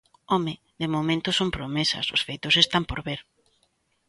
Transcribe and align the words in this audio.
¡Home! 0.31 0.53
de 0.81 0.87
momento 0.95 1.29
son 1.39 1.49
promesas, 1.57 2.05
os 2.15 2.21
feitos 2.27 2.53
están 2.63 2.83
por 2.89 2.99
ver. 3.07 3.19